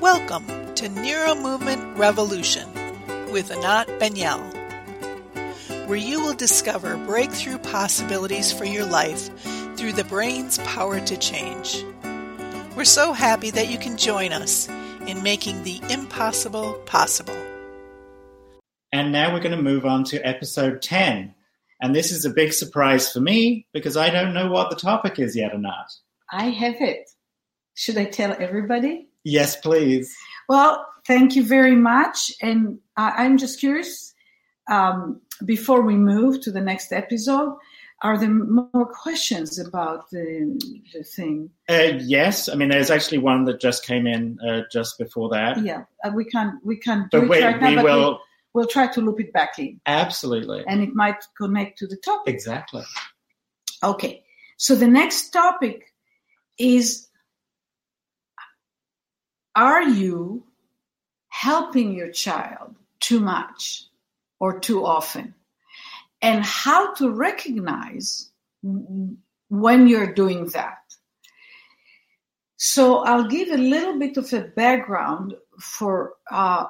[0.00, 2.68] Welcome to Neuro Movement Revolution
[3.32, 4.38] with Anat Baniel,
[5.88, 9.28] where you will discover breakthrough possibilities for your life
[9.76, 11.84] through the brain's power to change.
[12.76, 14.68] We're so happy that you can join us
[15.08, 17.36] in making the impossible possible.
[18.92, 21.34] And now we're going to move on to episode 10.
[21.82, 25.18] And this is a big surprise for me because I don't know what the topic
[25.18, 25.90] is yet, Anat.
[26.30, 27.10] I have it.
[27.74, 29.07] Should I tell everybody?
[29.24, 30.16] Yes, please.
[30.48, 32.32] Well, thank you very much.
[32.40, 34.14] And I, am just curious,
[34.68, 37.56] um, before we move to the next episode,
[38.00, 40.60] are there more questions about the,
[40.92, 41.50] the thing?
[41.68, 45.62] Uh, yes, I mean there's actually one that just came in uh, just before that.
[45.64, 48.12] Yeah, uh, we can't we can't do but it we, right now, we but will
[48.12, 48.18] we,
[48.54, 52.32] we'll try to loop it back in, absolutely and it might connect to the topic.
[52.32, 52.84] exactly.
[53.82, 54.22] Okay,
[54.58, 55.92] so the next topic
[56.56, 57.07] is
[59.54, 60.44] are you
[61.28, 63.84] helping your child too much
[64.38, 65.34] or too often?
[66.20, 68.30] And how to recognize
[68.62, 70.78] when you're doing that.
[72.56, 76.66] So I'll give a little bit of a background for uh,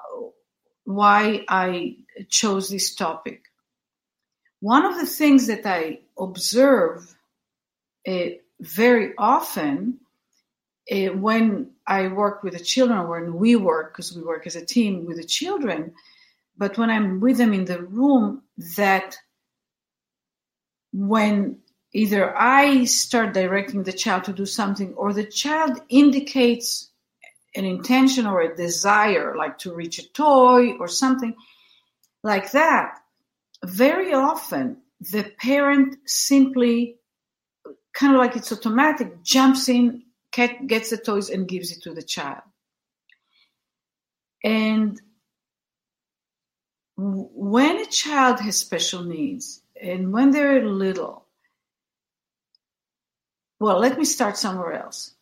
[0.84, 1.96] why I
[2.28, 3.42] chose this topic.
[4.60, 7.16] One of the things that I observe
[8.06, 8.26] uh,
[8.60, 10.00] very often
[10.90, 14.64] uh, when I work with the children, when we work, because we work as a
[14.64, 15.92] team with the children,
[16.56, 18.42] but when I'm with them in the room,
[18.76, 19.16] that
[20.92, 21.58] when
[21.92, 26.90] either I start directing the child to do something or the child indicates
[27.54, 31.34] an intention or a desire, like to reach a toy or something
[32.22, 32.98] like that,
[33.64, 36.96] very often the parent simply,
[37.92, 40.02] kind of like it's automatic, jumps in
[40.66, 42.42] gets the toys and gives it to the child.
[44.44, 45.00] And
[46.96, 51.26] when a child has special needs and when they're little,
[53.60, 55.14] well, let me start somewhere else.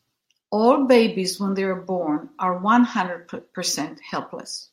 [0.51, 4.71] All babies, when they're born, are 100% helpless,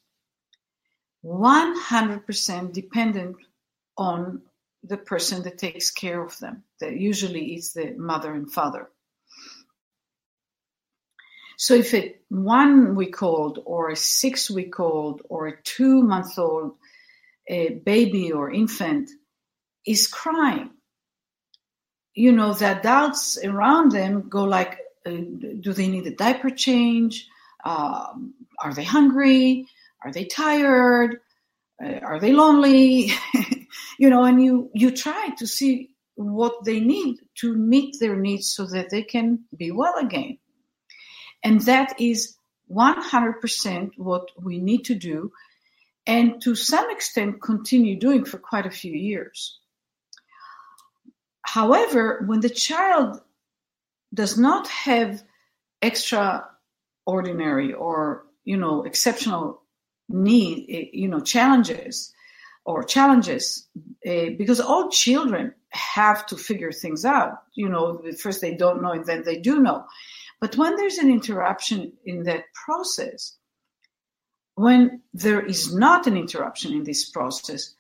[1.26, 3.38] 100% dependent
[3.98, 4.42] on
[4.84, 6.64] the person that takes care of them.
[6.80, 8.90] That usually is the mother and father.
[11.64, 16.38] So if a one week old or a six week old or a two month
[16.38, 16.76] old
[17.48, 19.10] baby or infant
[19.88, 20.72] is crying,
[22.16, 25.12] you know, the adults around them go like, uh,
[25.62, 27.30] do they need a diaper change?
[27.64, 28.08] Uh,
[28.60, 29.66] are they hungry?
[30.04, 31.22] Are they tired?
[31.82, 33.14] Uh, are they lonely?
[33.98, 38.52] you know, and you you try to see what they need to meet their needs
[38.54, 40.40] so that they can be well again.
[41.44, 42.38] And that is
[42.72, 45.32] 100% what we need to do,
[46.08, 49.60] and to some extent continue doing for quite a few years.
[51.42, 53.22] However, when the child
[54.14, 55.24] does not have
[55.82, 59.62] extraordinary or you know exceptional
[60.10, 62.14] need eh, you know challenges
[62.66, 63.68] or challenges
[64.08, 68.92] uh, because all children have to figure things out you know first they don't know
[68.92, 69.86] and then they do know
[70.44, 73.38] but when there's an interruption in that process,
[74.56, 77.74] when there is not an interruption in this process,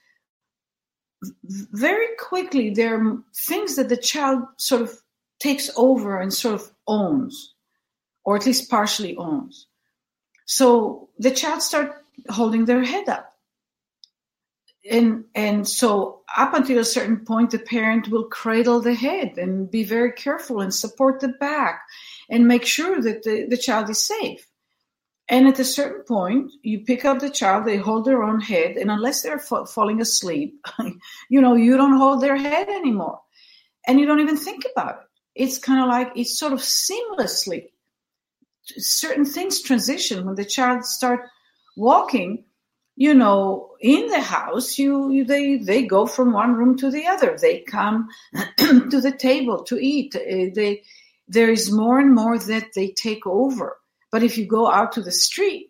[1.44, 4.98] very quickly there are things that the child sort of
[5.42, 7.54] takes over and sort of owns,
[8.24, 9.68] or at least partially owns.
[10.46, 11.98] So the child starts
[12.30, 13.33] holding their head up.
[14.90, 19.72] And and so up until a certain point the parent will cradle the head and
[19.72, 21.84] be very careful and support the back
[22.30, 24.46] and make sure that the, the child is safe.
[25.30, 28.76] And at a certain point, you pick up the child, they hold their own head,
[28.76, 30.60] and unless they're fa- falling asleep,
[31.30, 33.22] you know, you don't hold their head anymore.
[33.88, 34.96] And you don't even think about
[35.36, 35.44] it.
[35.44, 37.70] It's kind of like it's sort of seamlessly.
[38.66, 41.22] Certain things transition when the child start
[41.76, 42.46] walking,
[42.96, 47.08] you know, in the house, you, you they they go from one room to the
[47.08, 47.38] other.
[47.40, 48.10] They come
[48.58, 50.16] to the table to eat.
[50.16, 50.84] Uh, they
[51.28, 53.78] there is more and more that they take over.
[54.12, 55.70] But if you go out to the street,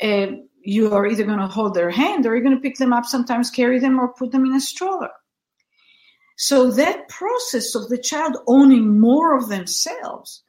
[0.00, 0.28] uh,
[0.62, 3.04] you are either going to hold their hand or you're going to pick them up,
[3.04, 5.10] sometimes carry them or put them in a stroller.
[6.36, 10.42] So that process of the child owning more of themselves,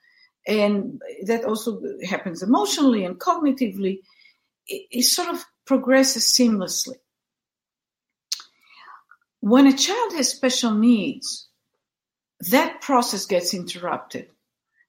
[0.48, 4.00] and that also happens emotionally and cognitively,
[4.68, 6.98] it, it sort of progresses seamlessly.
[9.40, 11.48] When a child has special needs,
[12.52, 14.28] that process gets interrupted.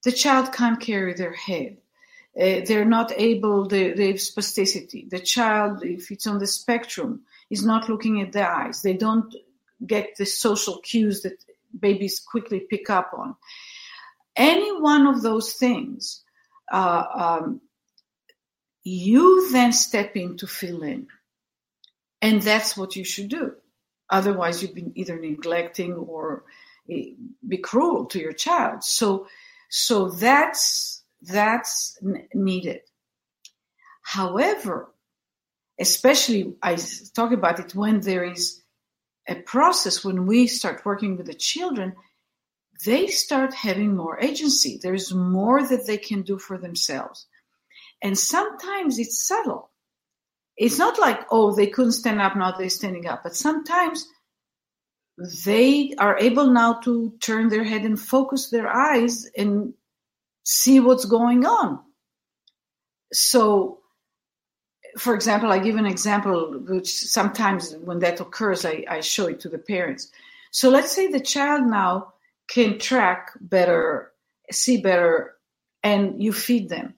[0.05, 1.79] The child can't carry their head.
[2.41, 5.09] uh, they're not able, they, they have spasticity.
[5.09, 8.83] The child, if it's on the spectrum, is not looking at the eyes.
[8.83, 9.33] They don't
[9.87, 11.45] get the social cues that
[11.79, 13.37] babies quickly pick up on.
[14.35, 16.25] Any one of those things,
[16.73, 17.61] uh, um,
[18.85, 21.09] you then step in to fill in.
[22.23, 23.55] And that's what you should do.
[24.11, 26.45] Otherwise, you've been either neglecting or
[26.91, 27.13] eh,
[27.47, 28.85] be cruel to your child.
[28.85, 29.27] So,
[29.71, 31.99] so that's that's
[32.35, 32.81] needed.
[34.03, 34.93] However,
[35.81, 36.77] especially I
[37.15, 38.63] talk about it when there is
[39.27, 41.95] a process when we start working with the children,
[42.85, 44.79] they start having more agency.
[44.83, 47.27] There's more that they can do for themselves.
[48.03, 49.71] And sometimes it's subtle.
[50.57, 53.23] It's not like, oh, they couldn't stand up, now they're standing up.
[53.23, 54.07] But sometimes
[55.45, 59.75] they are able now to turn their head and focus their eyes and
[60.45, 61.81] see what's going on.
[63.13, 63.81] So,
[64.99, 69.41] for example, I give an example which sometimes when that occurs, I, I show it
[69.41, 70.11] to the parents.
[70.51, 72.15] So let's say the child now
[72.49, 74.13] can track better,
[74.51, 75.35] see better,
[75.83, 76.95] and you feed them.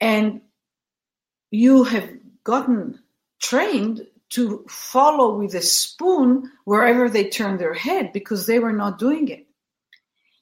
[0.00, 0.40] And
[1.50, 2.08] you have
[2.44, 3.00] gotten
[3.40, 8.98] trained to follow with a spoon wherever they turn their head because they were not
[8.98, 9.46] doing it.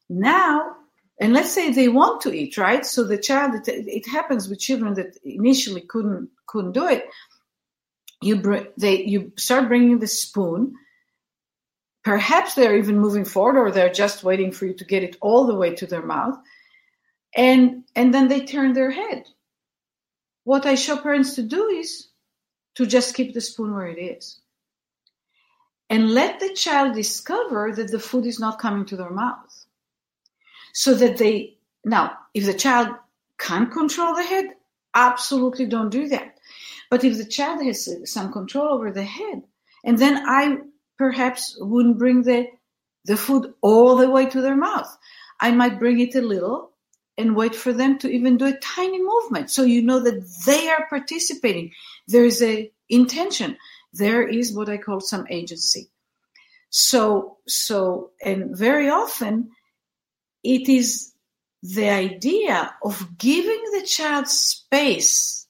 [0.08, 0.76] Now
[1.20, 2.86] and let's say they want to eat right?
[2.86, 7.06] So the child it, happens with children that initially couldn't couldn't do it.
[8.22, 10.74] You bring they you start bringing the spoon.
[12.04, 15.46] Perhaps they're even moving forward or they're just waiting for you to get it all
[15.46, 16.38] the way to their mouth.
[17.34, 19.24] And and then they turn their head
[20.48, 22.08] what i show parents to do is
[22.74, 24.40] to just keep the spoon where it is.
[25.90, 29.54] And let the child discover that the food is not coming to their mouth.
[30.72, 32.88] So that they now if the child
[33.38, 34.46] can't control the head
[34.94, 36.38] absolutely don't do that.
[36.88, 39.42] But if the child has some control over the head
[39.84, 40.58] and then i
[40.96, 42.46] perhaps wouldn't bring the
[43.04, 44.90] the food all the way to their mouth.
[45.40, 46.67] I might bring it a little
[47.18, 50.68] and wait for them to even do a tiny movement so you know that they
[50.68, 51.70] are participating
[52.06, 53.56] there is a intention
[53.92, 55.90] there is what i call some agency
[56.70, 59.50] so so and very often
[60.42, 61.12] it is
[61.62, 65.46] the idea of giving the child space,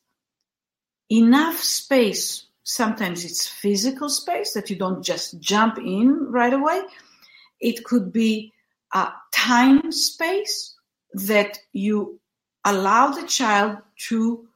[1.11, 2.47] enough space.
[2.65, 6.83] Sometimes it's physical space that you don't just jump in right away.
[7.61, 8.53] It could be
[8.95, 10.75] a time space
[11.15, 12.21] that you
[12.65, 13.79] allow the child
[14.09, 14.49] to,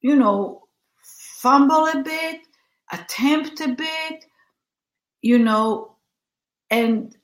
[0.00, 0.62] you know,
[1.02, 2.40] fumble a bit,
[2.92, 4.24] attempt a bit,
[5.20, 5.96] you know,
[6.70, 7.16] and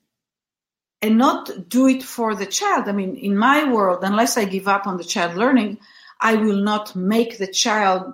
[1.02, 2.86] and not do it for the child.
[2.86, 5.78] I mean, in my world, unless I give up on the child learning,
[6.20, 8.12] I will not make the child,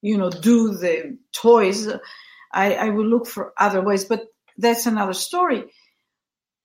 [0.00, 1.86] you know, do the toys.
[2.50, 5.64] I, I will look for other ways, but that's another story.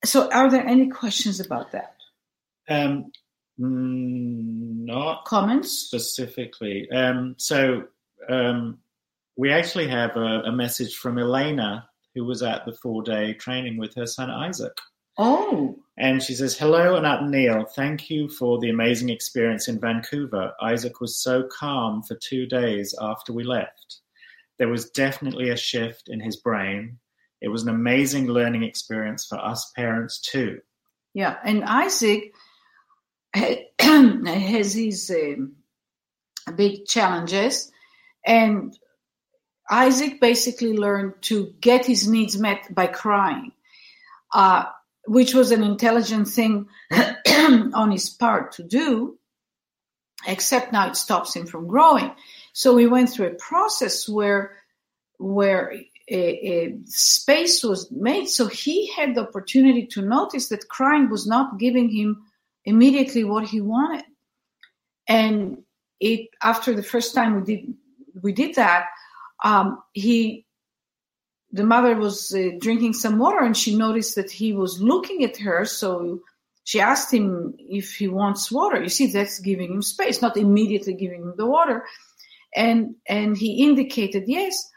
[0.06, 1.97] So, are there any questions about that?
[2.70, 3.12] Um,
[3.58, 6.90] not comments specifically.
[6.92, 7.86] Um, so,
[8.30, 8.80] um,
[9.36, 13.94] we actually have a, a message from Elena, who was at the four-day training with
[13.96, 14.76] her son Isaac.
[15.18, 15.78] Oh.
[15.98, 17.66] And she says, Hello, Anat Neil.
[17.66, 20.54] Thank you for the amazing experience in Vancouver.
[20.62, 24.00] Isaac was so calm for two days after we left.
[24.58, 26.98] There was definitely a shift in his brain.
[27.42, 30.60] It was an amazing learning experience for us parents, too.
[31.14, 32.34] Yeah, and Isaac
[33.80, 37.72] has his uh, big challenges,
[38.26, 38.78] and
[39.70, 43.52] Isaac basically learned to get his needs met by crying.
[44.34, 44.66] Uh,
[45.08, 49.18] which was an intelligent thing on his part to do,
[50.28, 52.12] except now it stops him from growing.
[52.54, 54.58] So we went through a process where
[55.18, 55.74] where
[56.10, 61.26] a, a, space was made so he had the opportunity to notice that crying was
[61.26, 62.24] not giving him
[62.72, 64.06] immediately what he wanted
[65.08, 65.64] and
[66.00, 67.62] it after the first time we did
[68.22, 68.84] we did that
[69.44, 70.46] um, he
[71.52, 75.38] the mother was uh, drinking some water and she noticed that he was looking at
[75.38, 75.66] her.
[75.66, 76.22] So
[76.64, 78.82] she asked him if he wants water.
[78.82, 81.86] You see, that's giving him space, not immediately giving him the water.
[82.56, 84.70] And and he indicated yes.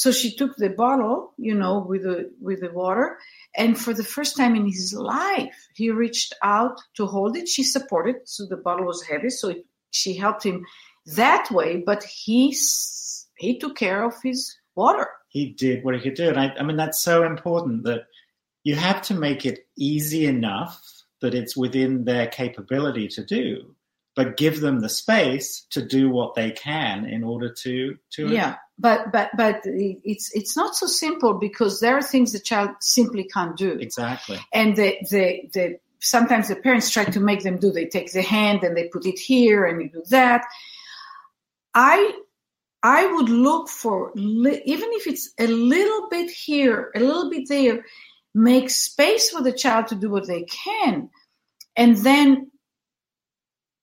[0.00, 3.06] So she took the bottle, you know, with the with the water,
[3.62, 7.48] and for the first time in his life, he reached out to hold it.
[7.54, 10.64] She supported, so the bottle was heavy, so it, she helped him
[11.16, 11.82] that way.
[11.90, 12.54] But he
[13.44, 14.40] he took care of his
[14.74, 16.28] water he did what he could do.
[16.28, 18.02] And I, I mean, that's so important that
[18.64, 20.80] you have to make it easy enough
[21.20, 23.74] that it's within their capability to do.
[24.18, 28.56] but give them the space to do what they can in order to to yeah
[28.78, 33.24] but but but it's it's not so simple because there are things the child simply
[33.24, 33.72] can't do.
[33.72, 34.38] Exactly.
[34.52, 38.22] And the the the sometimes the parents try to make them do they take the
[38.22, 40.44] hand and they put it here and you do that.
[41.74, 42.12] I
[42.80, 47.84] i would look for even if it's a little bit here a little bit there
[48.32, 51.10] make space for the child to do what they can.
[51.76, 52.50] And then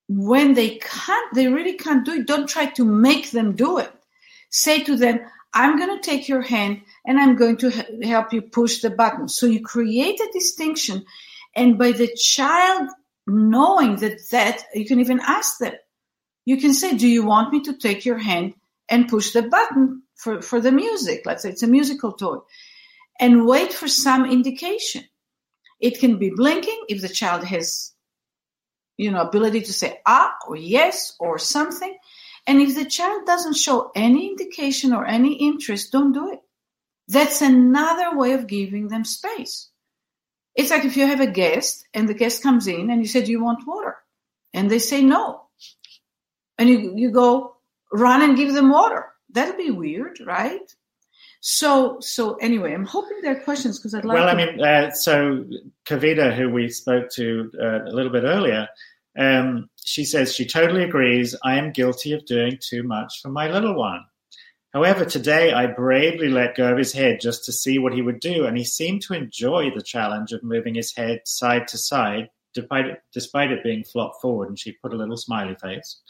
[0.08, 3.92] when they can't they really can't do it don't try to make them do it
[4.56, 5.20] say to them
[5.54, 7.70] i'm going to take your hand and i'm going to
[8.04, 9.28] help you push the button.
[9.28, 11.06] So you create a distinction
[11.56, 12.90] and by the child
[13.28, 15.74] knowing that that you can even ask them
[16.46, 18.54] you can say do you want me to take your hand
[18.88, 21.24] and push the button for, for the music?
[21.26, 22.38] Let's say it's a musical toy
[23.20, 25.04] and wait for some indication.
[25.80, 27.92] It can be blinking if the child has
[28.98, 31.98] you know ability to say ah or yes or something
[32.48, 36.40] and if the child doesn't show any indication or any interest don't do it
[37.08, 39.70] that's another way of giving them space
[40.56, 43.26] it's like if you have a guest and the guest comes in and you said,
[43.26, 43.98] Do you want water?
[44.54, 45.44] And they say no.
[46.58, 47.58] And you, you go
[47.92, 49.08] run and give them water.
[49.30, 50.74] That'll be weird, right?
[51.42, 54.16] So, so anyway, I'm hoping there are questions because I'd like.
[54.16, 54.32] Well, to...
[54.32, 55.46] I mean, uh, so
[55.86, 58.68] Kavita, who we spoke to uh, a little bit earlier,
[59.18, 61.36] um, she says she totally agrees.
[61.44, 64.02] I am guilty of doing too much for my little one.
[64.74, 68.20] However, today I bravely let go of his head just to see what he would
[68.20, 72.30] do, and he seemed to enjoy the challenge of moving his head side to side,
[72.54, 76.02] despite it, despite it being flopped forward, and she put a little smiley face.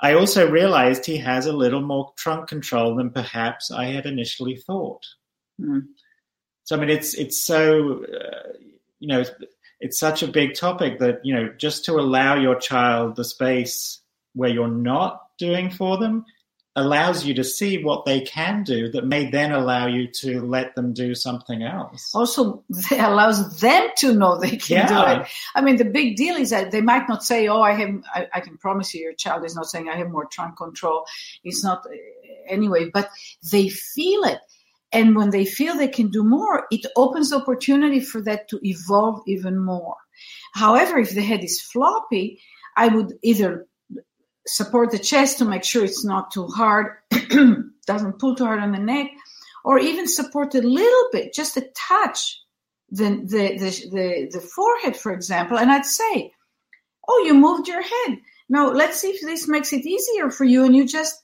[0.00, 4.56] I also realized he has a little more trunk control than perhaps I had initially
[4.56, 5.06] thought.
[5.60, 5.86] Mm.
[6.64, 8.52] So, I mean, it's it's so uh,
[8.98, 9.24] you know
[9.80, 14.00] it's such a big topic that you know just to allow your child the space
[14.34, 16.24] where you're not doing for them
[16.76, 20.74] allows you to see what they can do that may then allow you to let
[20.74, 22.10] them do something else.
[22.14, 25.14] Also, it allows them to know they can Yeah.
[25.14, 25.28] do it.
[25.54, 28.26] I mean, the big deal is that they might not say, "Oh, I have." I,
[28.34, 31.04] I can promise you, your child is not saying, "I have more trunk control."
[31.44, 31.90] It's not uh,
[32.48, 33.08] anyway, but
[33.52, 34.40] they feel it,
[34.94, 38.60] and when they feel they can do more, it opens the opportunity for that to
[38.62, 39.96] evolve even more.
[40.54, 42.40] However, if the head is floppy,
[42.76, 43.66] I would either
[44.46, 46.92] support the chest to make sure it's not too hard,
[47.86, 49.10] doesn't pull too hard on the neck,
[49.64, 52.40] or even support a little bit, just a touch,
[52.90, 55.58] the, the, the, the, the forehead, for example.
[55.58, 56.32] And I'd say,
[57.08, 58.18] Oh, you moved your head.
[58.48, 60.64] Now let's see if this makes it easier for you.
[60.64, 61.20] And you just,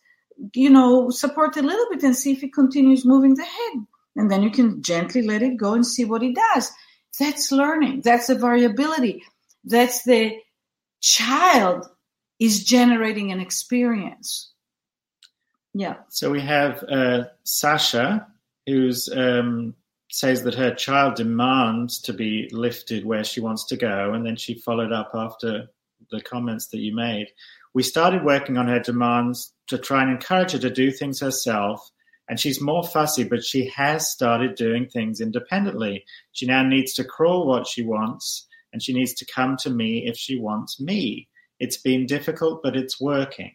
[0.55, 3.87] you know, support a little bit and see if it continues moving the head.
[4.17, 6.71] And then you can gently let it go and see what it does.
[7.19, 8.03] That's learning.
[8.03, 9.25] That's the variability.
[9.65, 10.37] That's the
[11.01, 11.87] child
[12.39, 14.53] is generating an experience.
[15.75, 15.97] Yeah.
[16.09, 18.27] So we have uh, Sasha,
[18.67, 19.75] who um,
[20.11, 24.37] says that her child demands to be lifted where she wants to go, and then
[24.37, 25.71] she followed up after
[26.11, 27.29] the comments that you made.
[27.73, 31.89] We started working on her demands to try and encourage her to do things herself,
[32.29, 36.05] and she's more fussy, but she has started doing things independently.
[36.33, 40.07] She now needs to crawl what she wants, and she needs to come to me
[40.07, 41.29] if she wants me.
[41.59, 43.55] It's been difficult, but it's working.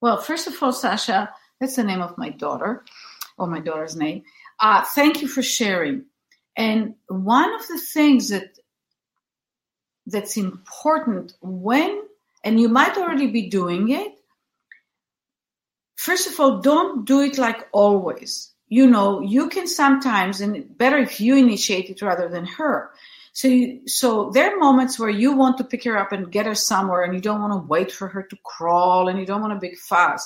[0.00, 1.30] Well, first of all, Sasha,
[1.60, 2.84] that's the name of my daughter,
[3.38, 4.24] or my daughter's name.
[4.60, 6.04] Uh, thank you for sharing.
[6.56, 8.58] And one of the things that
[10.06, 12.02] that's important when,
[12.46, 14.12] and you might already be doing it.
[15.96, 18.52] First of all, don't do it like always.
[18.68, 22.92] You know, you can sometimes, and better if you initiate it rather than her.
[23.32, 26.46] So, you, so there are moments where you want to pick her up and get
[26.46, 29.40] her somewhere, and you don't want to wait for her to crawl, and you don't
[29.40, 30.24] want a big fuss.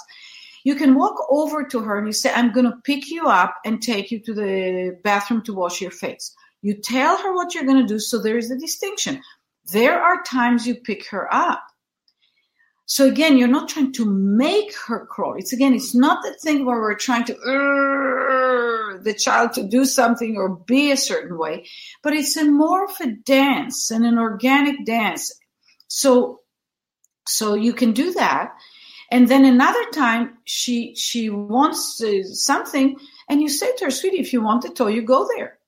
[0.63, 3.57] You can walk over to her and you say, "I'm going to pick you up
[3.65, 7.65] and take you to the bathroom to wash your face." You tell her what you're
[7.65, 9.23] going to do, so there is a distinction.
[9.73, 11.63] There are times you pick her up.
[12.91, 15.37] So again, you're not trying to make her crawl.
[15.39, 17.35] It's again, it's not the thing where we're trying to
[19.05, 21.69] the child to do something or be a certain way,
[22.03, 25.33] but it's a more of a dance and an organic dance.
[25.87, 26.41] So,
[27.29, 28.55] so you can do that.
[29.13, 32.97] And then another time she, she wants something
[33.29, 35.61] and you say to her, sweetie, if you want the toy, you go there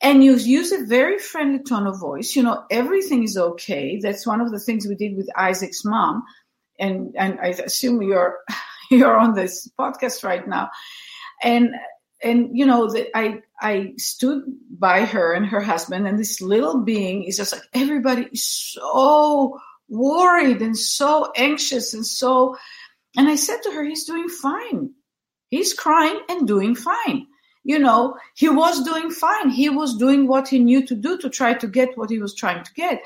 [0.00, 2.36] and you use a very friendly tone of voice.
[2.36, 3.98] You know, everything is okay.
[4.00, 6.22] That's one of the things we did with Isaac's mom.
[6.78, 8.38] And, and I assume you're,
[8.90, 10.70] you're on this podcast right now.
[11.42, 11.70] And,
[12.22, 16.82] and, you know, the, I, I stood by her and her husband and this little
[16.82, 22.56] being is just like, everybody is so worried and so anxious and so.
[23.16, 24.90] And I said to her, he's doing fine.
[25.50, 27.26] He's crying and doing fine.
[27.62, 29.48] You know, he was doing fine.
[29.50, 32.34] He was doing what he knew to do to try to get what he was
[32.34, 33.02] trying to get.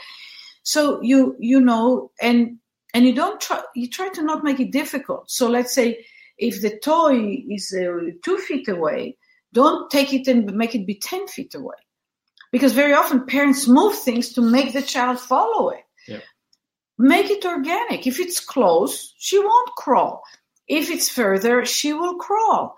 [0.64, 2.58] So you, you know, and,
[2.94, 5.30] and you don't try, you try to not make it difficult.
[5.30, 6.04] So let's say
[6.38, 9.16] if the toy is uh, two feet away,
[9.52, 11.76] don't take it and make it be 10 feet away.
[12.50, 15.84] Because very often parents move things to make the child follow it.
[16.06, 16.20] Yeah.
[16.96, 18.06] Make it organic.
[18.06, 20.22] If it's close, she won't crawl.
[20.66, 22.74] If it's further, she will crawl.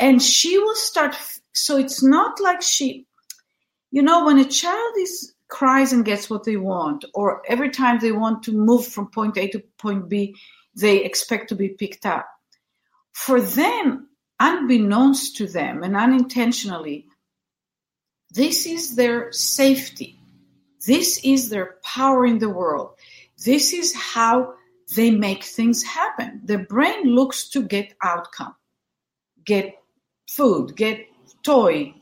[0.00, 1.16] And she will start.
[1.54, 3.06] So it's not like she,
[3.90, 7.98] you know, when a child is cries and gets what they want, or every time
[7.98, 10.36] they want to move from point A to point B,
[10.74, 12.28] they expect to be picked up.
[13.12, 17.06] For them, unbeknownst to them and unintentionally,
[18.30, 20.18] this is their safety.
[20.86, 22.90] This is their power in the world.
[23.44, 24.54] This is how
[24.94, 26.42] they make things happen.
[26.44, 28.54] The brain looks to get outcome,
[29.44, 29.74] get
[30.28, 31.06] food, get
[31.42, 31.94] toy,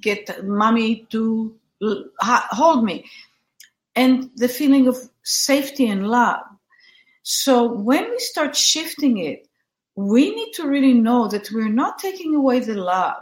[0.00, 1.54] get mommy to
[2.20, 3.08] hold me,
[3.94, 6.40] and the feeling of safety and love.
[7.22, 9.48] So when we start shifting it,
[9.96, 13.16] we need to really know that we're not taking away the love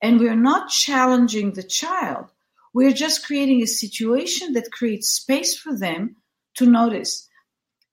[0.00, 2.26] and we're not challenging the child.
[2.72, 6.16] We're just creating a situation that creates space for them
[6.56, 7.28] to notice.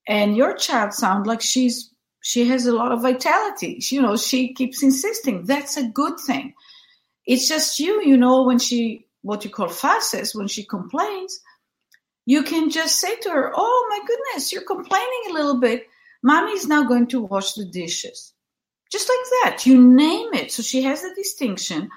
[0.08, 1.92] And your child sounds like she's
[2.22, 3.80] she has a lot of vitality.
[3.90, 5.46] You know, she keeps insisting.
[5.46, 6.54] That's a good thing.
[7.26, 11.40] It's just you, you know, when she what you call fusses, when she complains,
[12.26, 15.88] you can just say to her, Oh my goodness, you're complaining a little bit.
[16.24, 18.34] Mommy is now going to wash the dishes.
[18.92, 19.66] Just like that.
[19.66, 20.52] You name it.
[20.52, 21.90] So she has a distinction.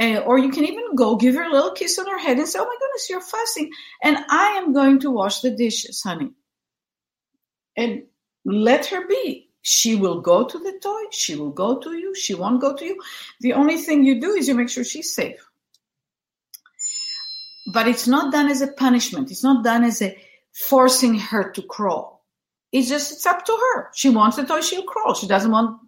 [0.00, 2.48] Uh, or you can even go give her a little kiss on her head and
[2.48, 3.70] say, Oh my goodness, you're fussing.
[4.02, 6.30] And I am going to wash the dishes, honey.
[7.76, 8.04] And
[8.44, 9.50] let her be.
[9.62, 11.02] She will go to the toy.
[11.12, 12.14] She will go to you.
[12.14, 13.00] She won't go to you.
[13.40, 15.46] The only thing you do is you make sure she's safe.
[17.72, 19.30] But it's not done as a punishment.
[19.30, 20.16] It's not done as a
[20.52, 22.24] forcing her to crawl.
[22.70, 23.90] It's just it's up to her.
[23.94, 25.14] She wants the toy, she'll crawl.
[25.14, 25.80] She doesn't want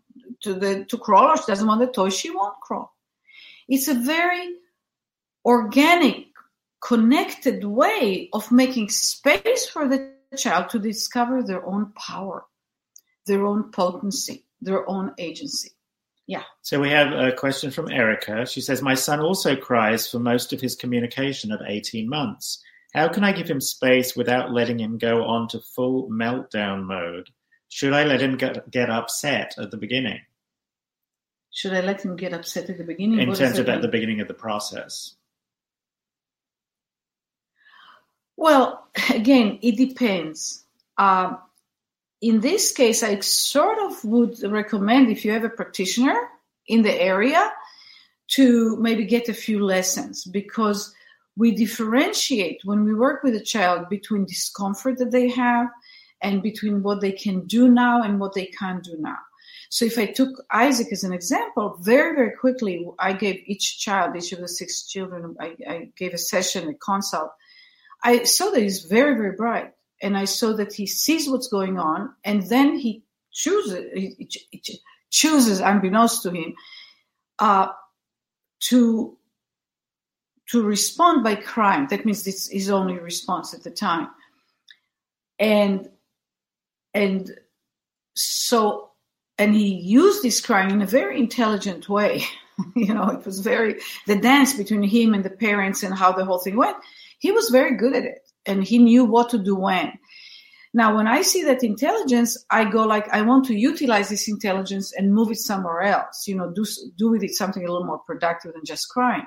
[0.42, 2.94] to the to crawl or she doesn't want the toy, she won't crawl.
[3.68, 4.57] It's a very
[5.44, 6.27] organic,
[6.81, 12.44] connected way of making space for the child to discover their own power,
[13.27, 15.70] their own potency, their own agency.
[16.27, 16.43] Yeah.
[16.63, 18.47] So we have a question from Erica.
[18.47, 22.63] She says, My son also cries for most of his communication at 18 months.
[22.95, 27.29] How can I give him space without letting him go on to full meltdown mode?
[27.69, 30.21] Should I let him get, get upset at the beginning?
[31.51, 33.21] Should I let him get upset at the beginning?
[33.21, 35.17] In terms of at the beginning of the process.
[38.37, 40.65] Well, again, it depends.
[40.97, 41.39] Um,
[42.25, 46.19] in this case, I sort of would recommend if you have a practitioner
[46.67, 47.53] in the area
[48.29, 50.95] to maybe get a few lessons because
[51.37, 55.69] we differentiate when we work with a child between discomfort that they have
[56.23, 59.19] and between what they can do now and what they can't do now.
[59.69, 64.17] So if I took Isaac as an example, very, very quickly, I gave each child,
[64.17, 67.33] each of the six children, I, I gave a session, a consult.
[68.03, 69.74] I saw that he's very, very bright.
[70.05, 74.29] And I saw that he sees what's going on and then he chooses, he,
[75.11, 76.55] chooses unbeknownst to him,
[77.38, 77.69] uh,
[78.69, 79.17] to
[80.51, 81.87] to respond by crime.
[81.88, 84.09] That means it's his only response at the time.
[85.38, 85.88] And
[86.93, 87.31] and
[88.14, 88.90] so
[89.38, 92.25] and he used this crime in a very intelligent way.
[92.77, 96.27] you know, it was very the dance between him and the parents and how the
[96.27, 96.77] whole thing went.
[97.19, 99.98] He was very good at it and he knew what to do when.
[100.76, 104.92] Now, when I see that intelligence, I go like, I want to utilize this intelligence
[104.92, 106.26] and move it somewhere else.
[106.26, 106.64] You know, do
[106.96, 109.26] do with it something a little more productive than just crying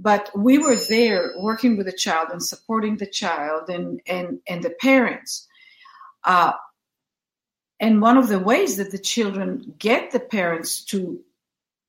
[0.00, 4.62] but we were there working with the child and supporting the child and and and
[4.62, 5.46] the parents
[6.24, 6.52] uh,
[7.78, 11.20] and one of the ways that the children get the parents to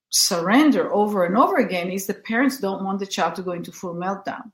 [0.09, 3.71] surrender over and over again is the parents don't want the child to go into
[3.71, 4.51] full meltdown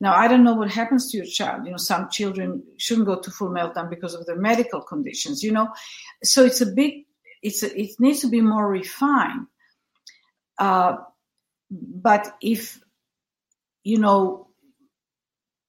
[0.00, 1.64] now i don't know what happens to your child.
[1.64, 5.52] You know some children shouldn't go to full meltdown because of their medical conditions you
[5.52, 5.68] know?
[6.22, 7.04] So it's a big
[7.42, 9.46] it's a, it needs to be more refined.
[10.58, 10.96] Uh,
[11.70, 12.80] but if
[13.82, 14.48] you know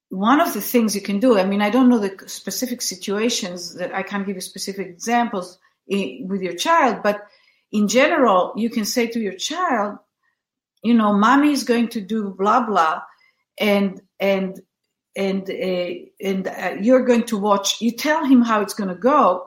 [0.09, 3.75] one of the things you can do i mean i don't know the specific situations
[3.75, 7.21] that i can't give you specific examples in, with your child but
[7.71, 9.97] in general you can say to your child
[10.83, 13.01] you know mommy is going to do blah blah
[13.57, 14.61] and and
[15.15, 17.81] and uh, and uh, you're going to watch.
[17.81, 19.45] You tell him how it's going to go,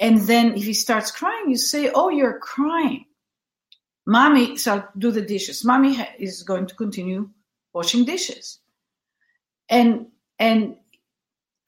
[0.00, 3.04] and then if he starts crying, you say, "Oh, you're crying."
[4.06, 5.64] Mommy, so do the dishes.
[5.64, 7.30] Mommy is going to continue
[7.72, 8.58] washing dishes,
[9.68, 10.06] and
[10.38, 10.76] and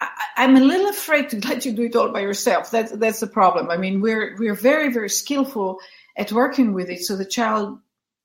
[0.00, 2.70] I, am a little afraid to let you do it all by yourself.
[2.70, 3.70] That's that's the problem.
[3.70, 5.78] I mean, we're we're very very skillful
[6.16, 7.78] at working with it, so the child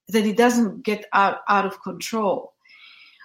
[0.09, 2.52] that it doesn't get out out of control.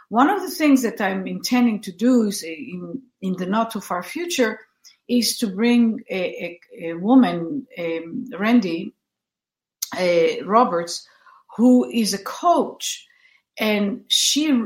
[0.08, 3.80] One of the things that I'm intending to do is in in the not too
[3.80, 4.60] far future
[5.08, 8.92] is to bring a, a, a woman, um, Randy
[9.98, 11.06] uh, Roberts,
[11.56, 13.06] who is a coach,
[13.58, 14.64] and she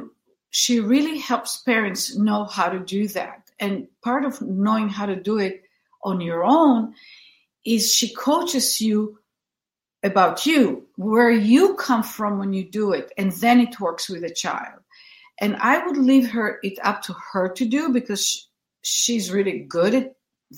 [0.50, 3.50] she really helps parents know how to do that.
[3.59, 5.62] And part of knowing how to do it
[6.05, 6.94] on your own
[7.64, 9.18] is she coaches you
[10.02, 14.24] about you, where you come from when you do it, and then it works with
[14.24, 14.81] a child.
[15.42, 18.40] And I would leave her it up to her to do because she,
[18.81, 20.14] she's really good at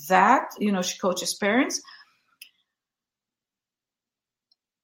[0.07, 0.51] that.
[0.59, 1.81] You know, she coaches parents.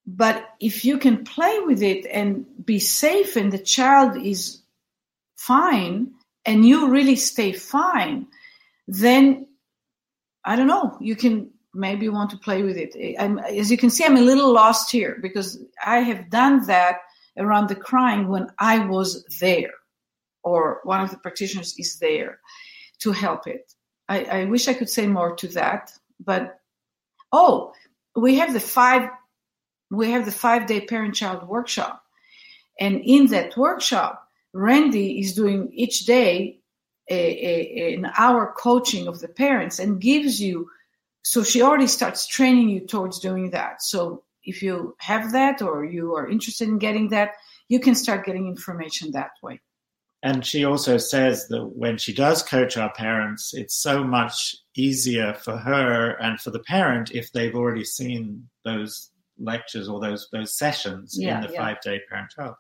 [0.08, 4.62] But if you can play with it and be safe, and the child is
[5.38, 6.12] fine,
[6.46, 8.28] and you really stay fine,
[8.88, 9.48] then
[10.44, 13.16] I don't know, you can maybe want to play with it.
[13.20, 16.98] I'm, as you can see, I'm a little lost here because I have done that
[17.38, 19.72] around the crying when I was there,
[20.44, 22.40] or one of the practitioners is there
[23.00, 23.74] to help it.
[24.10, 26.60] I, I wish I could say more to that, but
[27.32, 27.74] oh,
[28.16, 29.10] we have the five
[29.92, 32.04] we have the five day parent child workshop.
[32.80, 36.62] And in that workshop, Randy is doing each day
[37.10, 40.70] a, a, an hour coaching of the parents and gives you,
[41.24, 43.84] so she already starts training you towards doing that.
[43.84, 47.34] So if you have that or you are interested in getting that,
[47.68, 49.60] you can start getting information that way.
[50.24, 55.34] And she also says that when she does coach our parents, it's so much easier
[55.34, 60.56] for her and for the parent if they've already seen those lectures or those those
[60.56, 61.60] sessions yeah, in the yeah.
[61.60, 62.56] five day parent child.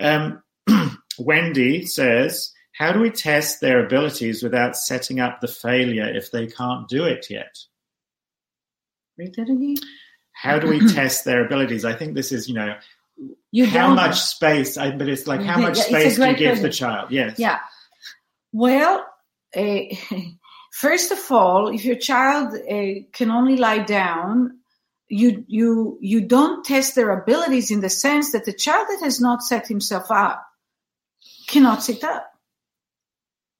[0.00, 0.42] Um,
[1.18, 6.46] Wendy says, "How do we test their abilities without setting up the failure if they
[6.46, 7.56] can't do it yet?"
[9.18, 9.76] Read that again.
[10.32, 11.84] How do we test their abilities?
[11.84, 12.74] I think this is, you know,
[13.50, 14.76] you how much space.
[14.76, 17.10] I, but it's like how much space do you give the child?
[17.10, 17.38] Yes.
[17.38, 17.58] Yeah.
[18.52, 19.06] Well,
[19.56, 19.80] uh,
[20.72, 24.60] first of all, if your child uh, can only lie down
[25.10, 29.20] you you you don't test their abilities in the sense that the child that has
[29.20, 30.46] not set himself up
[31.48, 32.32] cannot sit up.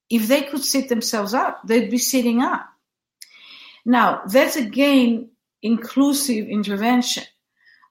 [0.09, 2.65] If they could sit themselves up, they'd be sitting up.
[3.85, 7.23] Now, that's again inclusive intervention.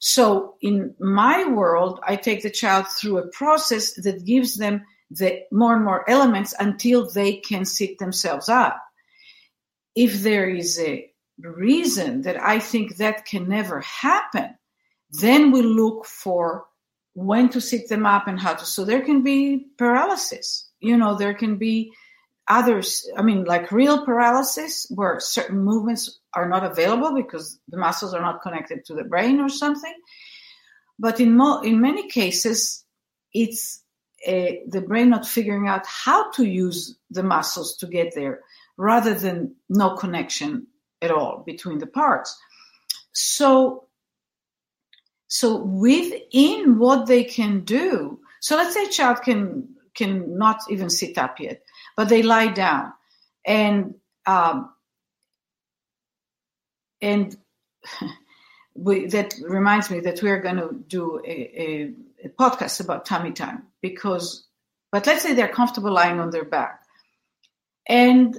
[0.01, 5.43] So in my world, I take the child through a process that gives them the
[5.53, 8.81] more and more elements until they can sit themselves up.
[9.95, 14.57] If there is a reason that I think that can never happen,
[15.11, 16.65] then we look for
[17.15, 18.65] when to sit them up and how to.
[18.65, 20.69] So there can be paralysis.
[20.81, 21.93] You know, there can be
[22.51, 23.09] others.
[23.17, 28.21] I mean, like real paralysis where certain movements are not available because the muscles are
[28.21, 29.95] not connected to the brain or something.
[30.99, 32.85] But in mo- in many cases,
[33.33, 33.83] it's
[34.27, 38.41] a, the brain not figuring out how to use the muscles to get there
[38.77, 40.67] rather than no connection
[41.01, 42.37] at all between the parts.
[43.13, 43.87] So,
[45.29, 50.89] so within what they can do, so let's say a child can can not even
[50.89, 51.63] sit up yet,
[51.97, 52.93] but they lie down,
[53.45, 53.95] and
[54.27, 54.71] um,
[57.03, 57.37] and
[58.75, 63.07] we, that reminds me that we are going to do a, a, a podcast about
[63.07, 64.47] tummy time because,
[64.93, 66.83] but let's say they're comfortable lying on their back,
[67.89, 68.39] and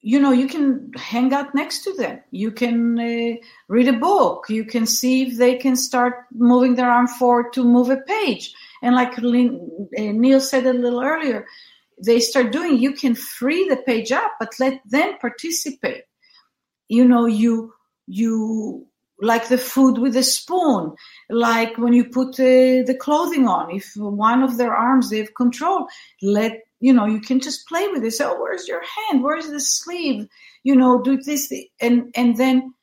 [0.00, 2.20] you know you can hang out next to them.
[2.30, 3.36] You can uh,
[3.68, 4.46] read a book.
[4.48, 8.54] You can see if they can start moving their arm forward to move a page.
[8.82, 11.46] And like uh, neil said a little earlier
[12.04, 16.04] they start doing you can free the page up but let them participate
[16.88, 17.72] you know you
[18.06, 18.86] you
[19.22, 20.94] like the food with a spoon
[21.30, 25.34] like when you put uh, the clothing on if one of their arms they have
[25.34, 25.86] control
[26.20, 28.12] let you know, you can just play with it.
[28.12, 29.22] Say, oh, where's your hand?
[29.22, 30.28] Where's the sleeve?
[30.62, 32.74] You know, do this, and and then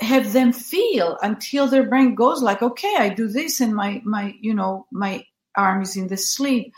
[0.00, 4.34] have them feel until their brain goes like, okay, I do this, and my my
[4.40, 5.24] you know my
[5.56, 6.70] arm is in the sleeve.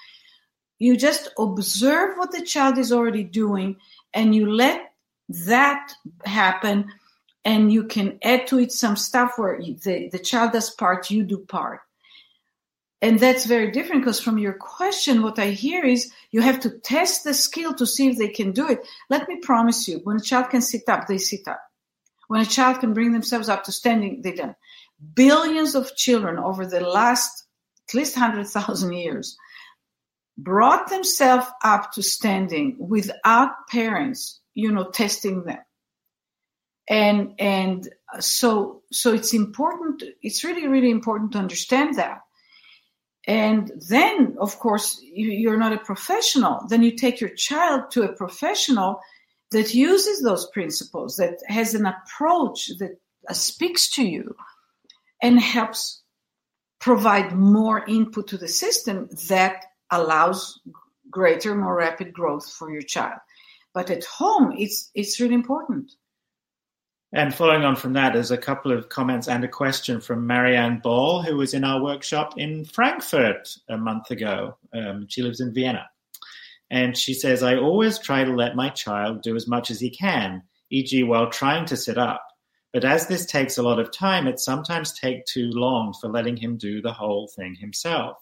[0.79, 3.77] You just observe what the child is already doing,
[4.13, 4.93] and you let
[5.47, 5.93] that
[6.25, 6.93] happen,
[7.45, 11.25] and you can add to it some stuff where the the child does part, you
[11.25, 11.81] do part.
[13.03, 16.71] and that's very different because from your question, what I hear is you have to
[16.71, 18.81] test the skill to see if they can do it.
[19.11, 21.61] Let me promise you, when a child can sit up, they sit up.
[22.29, 24.57] When a child can bring themselves up to standing, they don't.
[25.15, 27.45] Billions of children over the last
[27.89, 29.37] at least 100,000 years
[30.39, 35.59] brought themselves up to standing without parents, you know, testing them.
[36.89, 37.89] And, and
[38.21, 42.21] so, so it's important, it's really, really important to understand that.
[43.27, 46.65] And then, of course, you're not a professional.
[46.69, 49.01] Then you take your child to a professional
[49.51, 52.99] that uses those principles, that has an approach that
[53.35, 54.37] speaks to you
[55.21, 56.03] and helps
[56.79, 60.61] provide more input to the system that allows
[61.11, 63.19] greater, more rapid growth for your child.
[63.75, 65.93] But at home, it's it's really important.
[67.13, 70.81] And following on from that, there's a couple of comments and a question from Marianne
[70.81, 74.57] Ball, who was in our workshop in Frankfurt a month ago.
[74.75, 75.89] Um, she lives in Vienna.
[76.69, 79.89] And she says, I always try to let my child do as much as he
[79.89, 82.27] can, e.g., while trying to sit up.
[82.73, 86.37] But as this takes a lot of time, it sometimes takes too long for letting
[86.37, 88.19] him do the whole thing himself.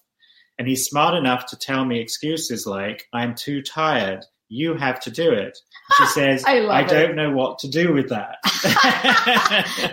[0.59, 5.11] And he's smart enough to tell me excuses like, I'm too tired, you have to
[5.11, 5.59] do it.
[5.97, 8.37] She says, I, I don't know what to do with that.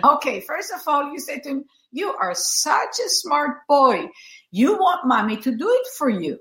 [0.16, 4.06] okay, first of all, you say to him, You are such a smart boy.
[4.50, 6.38] You want mommy to do it for you.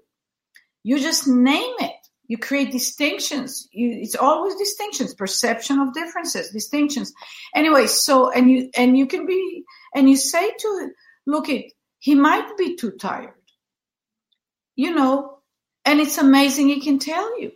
[0.83, 1.95] You just name it.
[2.27, 3.67] You create distinctions.
[3.73, 7.11] You, it's always distinctions, perception of differences, distinctions.
[7.53, 10.89] Anyway, so and you and you can be and you say to
[11.27, 13.33] look it, he might be too tired.
[14.75, 15.39] You know,
[15.85, 17.51] and it's amazing he can tell you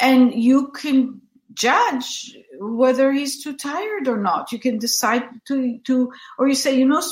[0.00, 1.20] and you can
[1.54, 4.52] judge whether he's too tired or not.
[4.52, 7.02] You can decide to to, or you say, you know,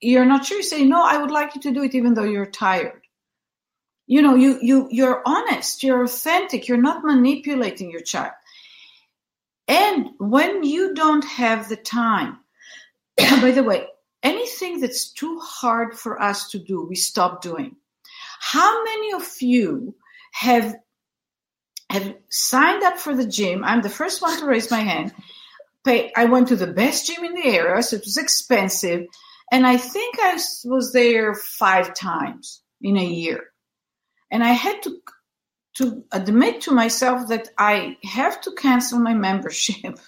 [0.00, 0.58] you're not sure.
[0.58, 3.02] You say, no, I would like you to do it, even though you're tired.
[4.06, 8.32] You know, you you you're honest, you're authentic, you're not manipulating your child.
[9.66, 12.38] And when you don't have the time,
[13.16, 13.86] by the way,
[14.22, 17.76] anything that's too hard for us to do, we stop doing.
[18.46, 19.94] How many of you
[20.32, 20.76] have
[21.88, 23.64] have signed up for the gym.
[23.64, 25.14] I'm the first one to raise my hand.
[25.86, 29.06] I went to the best gym in the area, so it was expensive.
[29.50, 33.44] And I think I was there five times in a year.
[34.30, 35.00] And I had to
[35.76, 39.98] to admit to myself that I have to cancel my membership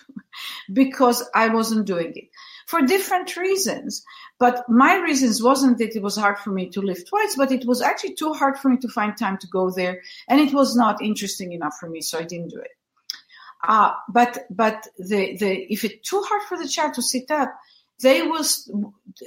[0.71, 2.29] because I wasn't doing it
[2.67, 4.05] for different reasons.
[4.39, 7.65] But my reasons wasn't that it was hard for me to lift weights, but it
[7.65, 10.77] was actually too hard for me to find time to go there, and it was
[10.77, 12.73] not interesting enough for me, so I didn't do it.
[13.67, 17.55] Uh, but but the, the if it's too hard for the child to sit up,
[18.03, 18.45] they will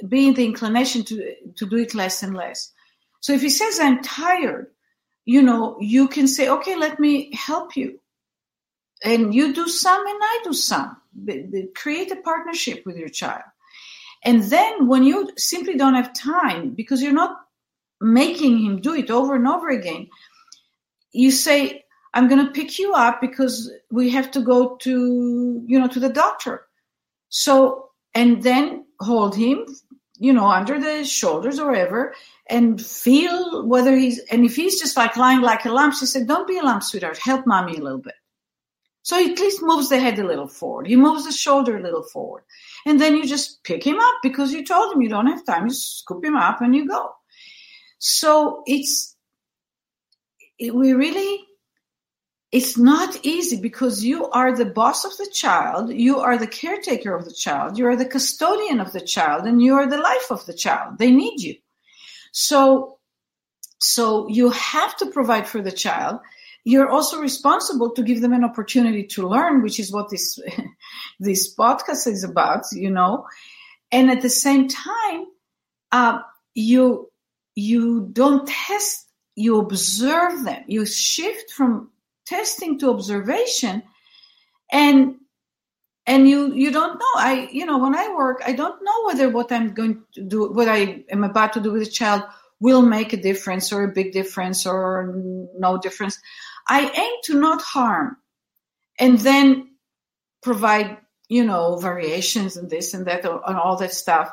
[0.06, 2.72] be in the inclination to to do it less and less.
[3.20, 4.68] So if he says I'm tired,
[5.24, 8.00] you know, you can say, okay, let me help you,
[9.02, 10.99] and you do some and I do some.
[11.74, 13.42] Create a partnership with your child.
[14.24, 17.36] And then when you simply don't have time because you're not
[18.00, 20.08] making him do it over and over again,
[21.12, 25.78] you say, I'm going to pick you up because we have to go to, you
[25.78, 26.66] know, to the doctor.
[27.28, 29.64] So, and then hold him,
[30.18, 32.14] you know, under the shoulders or whatever
[32.48, 36.26] and feel whether he's, and if he's just like lying like a lump, she said,
[36.26, 37.18] don't be a lump, sweetheart.
[37.22, 38.14] Help mommy a little bit.
[39.02, 40.86] So he at least moves the head a little forward.
[40.86, 42.42] He moves the shoulder a little forward.
[42.84, 45.66] And then you just pick him up because you told him you don't have time.
[45.66, 47.10] You scoop him up and you go.
[47.98, 49.16] So it's,
[50.58, 51.44] it, we really,
[52.52, 55.90] it's not easy because you are the boss of the child.
[55.90, 57.78] You are the caretaker of the child.
[57.78, 60.98] You are the custodian of the child and you are the life of the child.
[60.98, 61.54] They need you.
[62.32, 62.98] So,
[63.78, 66.20] so you have to provide for the child
[66.64, 70.38] you're also responsible to give them an opportunity to learn, which is what this
[71.20, 73.26] this podcast is about, you know.
[73.92, 75.26] And at the same time,
[75.92, 76.20] uh,
[76.54, 77.10] you
[77.54, 80.64] you don't test, you observe them.
[80.66, 81.90] You shift from
[82.26, 83.82] testing to observation,
[84.70, 85.16] and
[86.06, 87.12] and you you don't know.
[87.16, 90.52] I you know when I work, I don't know whether what I'm going to do,
[90.52, 92.22] what I am about to do with a child
[92.60, 95.14] will make a difference or a big difference or
[95.58, 96.18] no difference.
[96.70, 98.16] I aim to not harm
[98.98, 99.70] and then
[100.40, 104.30] provide, you know, variations and this and that and all that stuff.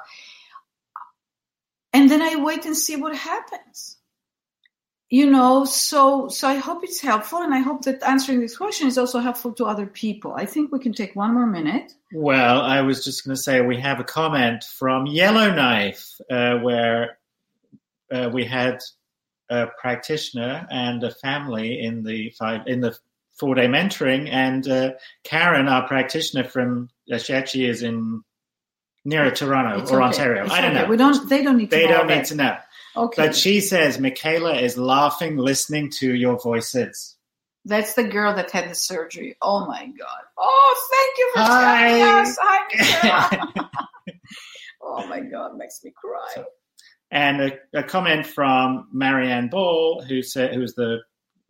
[1.94, 3.98] And then I wait and see what happens.
[5.10, 8.90] You know, so so I hope it's helpful, and I hope that answering this question
[8.90, 10.34] is also helpful to other people.
[10.36, 11.94] I think we can take one more minute.
[12.14, 17.20] Well, I was just going to say we have a comment from Yellowknife uh, where
[18.12, 18.80] uh, we had
[19.50, 22.98] a practitioner and a family in the five in the
[23.38, 24.92] four day mentoring, and uh,
[25.24, 28.24] Karen, our practitioner from uh, she actually is in
[29.06, 30.06] near Toronto It's or okay.
[30.06, 30.44] Ontario.
[30.44, 30.84] It's I don't okay.
[30.84, 30.90] know.
[30.90, 31.30] We don't.
[31.30, 31.78] They don't need to.
[31.78, 32.58] they know don't need to know.
[32.96, 33.28] Okay.
[33.28, 37.16] But she says Michaela is laughing listening to your voices.
[37.64, 39.38] That's the girl that had the surgery.
[39.42, 40.22] Oh my god.
[40.38, 42.22] Oh, thank you for Hi.
[42.22, 42.38] us.
[42.42, 43.70] Hi,
[44.82, 46.46] oh my god, makes me cry.
[47.10, 51.00] And a, a comment from Marianne Ball, who said, who was the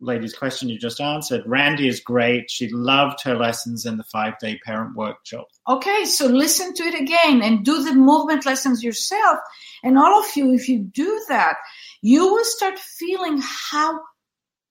[0.00, 1.42] lady's question you just answered.
[1.46, 2.50] Randy is great.
[2.50, 5.48] She loved her lessons in the five day parent workshop.
[5.68, 9.38] Okay, so listen to it again and do the movement lessons yourself.
[9.82, 11.56] And all of you, if you do that,
[12.00, 14.00] you will start feeling how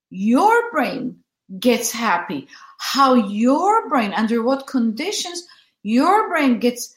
[0.09, 1.19] your brain
[1.59, 2.47] gets happy,
[2.77, 5.45] how your brain, under what conditions
[5.83, 6.93] your brain gets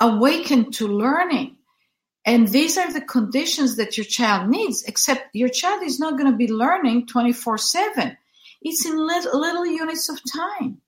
[0.00, 1.55] awakened to learning.
[2.26, 6.30] And these are the conditions that your child needs, except your child is not going
[6.30, 8.16] to be learning 24 7.
[8.62, 10.78] It's in little, little units of time.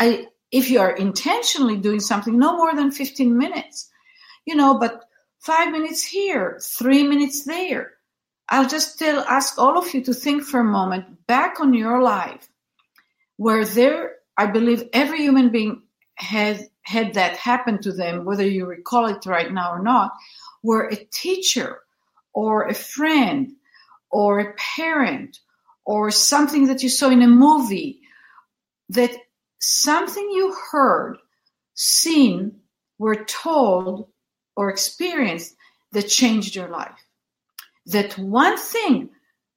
[0.00, 3.88] I, if you are intentionally doing something, no more than 15 minutes,
[4.44, 5.04] you know, but
[5.38, 7.92] five minutes here, three minutes there.
[8.48, 12.48] I'll just ask all of you to think for a moment back on your life
[13.36, 15.82] where there, I believe every human being
[16.16, 20.12] has had that happen to them, whether you recall it right now or not,
[20.62, 21.78] where a teacher
[22.32, 23.52] or a friend
[24.10, 25.38] or a parent
[25.84, 28.00] or something that you saw in a movie
[28.90, 29.16] that
[29.58, 31.16] something you heard,
[31.74, 32.60] seen,
[32.98, 34.08] were told,
[34.56, 35.54] or experienced
[35.92, 36.98] that changed your life.
[37.86, 39.10] That one thing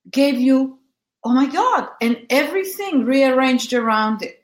[0.09, 0.79] gave you,
[1.23, 4.43] oh my God, and everything rearranged around it.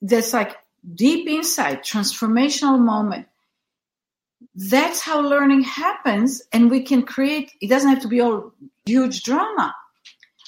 [0.00, 0.56] That's like
[0.94, 3.26] deep insight, transformational moment.
[4.54, 8.52] That's how learning happens, and we can create, it doesn't have to be all
[8.84, 9.74] huge drama,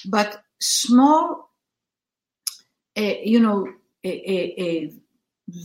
[0.05, 1.49] but small,
[2.97, 3.67] uh, you know,
[4.03, 4.93] a, a,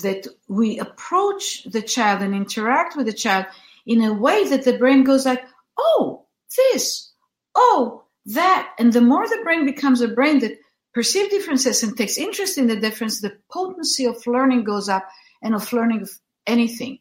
[0.02, 3.46] that we approach the child and interact with the child
[3.86, 5.42] in a way that the brain goes like,
[5.78, 7.12] oh, this,
[7.54, 8.72] oh, that.
[8.78, 10.58] And the more the brain becomes a brain that
[10.92, 15.08] perceives differences and takes interest in the difference, the potency of learning goes up
[15.42, 16.10] and of learning of
[16.46, 16.98] anything.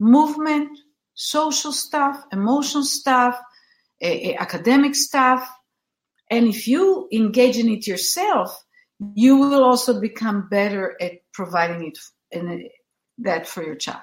[0.00, 0.76] Movement,
[1.14, 3.40] social stuff, emotional stuff,
[4.00, 5.48] eh, eh, academic stuff.
[6.30, 8.62] And if you engage in it yourself,
[9.14, 11.98] you will also become better at providing it
[12.30, 12.68] in
[13.18, 14.02] that for your child.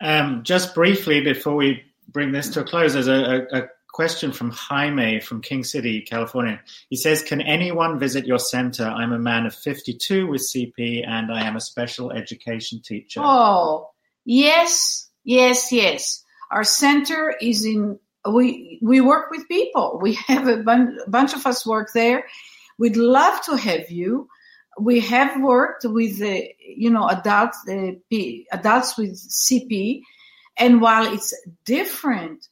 [0.00, 4.32] Um, just briefly before we bring this to a close, there's a, a, a question
[4.32, 6.60] from Jaime from King City, California.
[6.88, 8.84] He says, Can anyone visit your center?
[8.84, 13.20] I'm a man of 52 with CP and I am a special education teacher.
[13.22, 13.90] Oh,
[14.24, 16.24] yes, yes, yes.
[16.50, 17.98] Our center is in,
[18.30, 19.98] we, we work with people.
[20.00, 22.24] We have a bun- bunch of us work there.
[22.78, 24.28] We'd love to have you.
[24.78, 30.02] We have worked with, uh, you know, adults, uh, P- adults with CP.
[30.56, 32.46] And while it's different,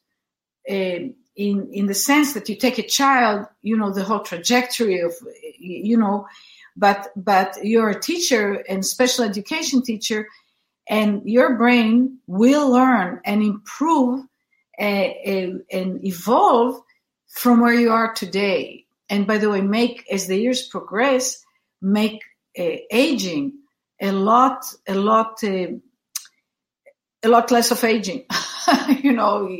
[0.69, 4.99] uh, in in the sense that you take a child, you know, the whole trajectory
[4.99, 5.13] of,
[5.59, 6.27] you know,
[6.75, 10.27] but but you're a teacher and special education teacher,
[10.89, 14.25] and your brain will learn and improve
[14.79, 16.81] uh, uh, and evolve
[17.27, 18.85] from where you are today.
[19.09, 21.45] And by the way, make as the years progress,
[21.81, 22.21] make
[22.59, 23.53] uh, aging
[24.01, 25.79] a lot a lot a
[27.23, 28.25] lot less of aging.
[29.03, 29.55] you know,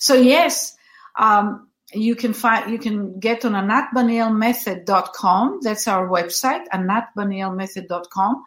[0.00, 0.76] so yes
[1.18, 8.44] um, you can find you can get on anatbanielmethod.com that's our website anatbanielmethod.com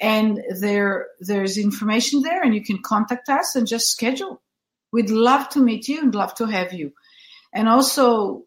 [0.00, 4.40] and there there's information there and you can contact us and just schedule.
[4.92, 6.92] We'd love to meet you and love to have you.
[7.52, 8.46] And also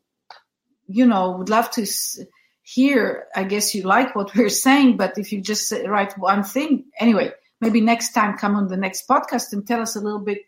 [0.87, 1.85] you know would love to
[2.61, 6.85] hear i guess you like what we're saying but if you just write one thing
[6.99, 10.39] anyway maybe next time come on the next podcast and tell us a little bit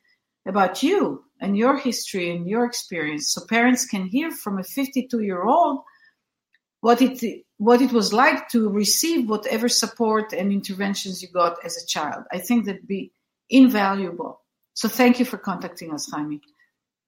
[0.46, 3.32] about you and your history and your experience.
[3.32, 5.84] So parents can hear from a 52 year old
[6.82, 11.78] what it what it was like to receive whatever support and interventions you got as
[11.78, 12.24] a child.
[12.32, 13.12] I think that'd be
[13.50, 14.42] invaluable.
[14.74, 16.42] So thank you for contacting us jaime.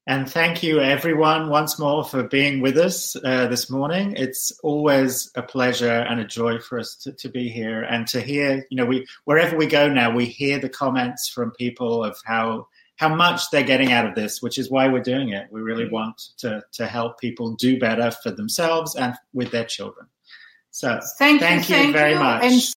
[0.09, 4.13] And thank you everyone once more for being with us uh, this morning.
[4.15, 8.21] It's always a pleasure and a joy for us to, to be here and to
[8.21, 12.15] hear you know we wherever we go now we hear the comments from people of
[12.23, 12.67] how
[12.97, 15.47] how much they're getting out of this, which is why we're doing it.
[15.51, 15.91] We really mm.
[15.91, 20.07] want to, to help people do better for themselves and with their children.
[20.71, 22.19] So thank, thank you, you thank very you.
[22.19, 22.43] much.
[22.43, 22.73] And-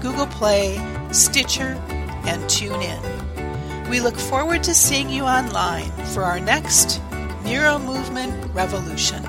[0.00, 0.76] Google Play,
[1.12, 1.80] Stitcher,
[2.26, 3.88] and TuneIn.
[3.88, 7.00] We look forward to seeing you online for our next
[7.44, 9.24] Neuro Movement Revolution.